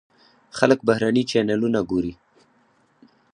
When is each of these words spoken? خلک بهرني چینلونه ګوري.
خلک 0.57 0.79
بهرني 0.87 1.23
چینلونه 1.29 1.79
ګوري. 1.89 2.13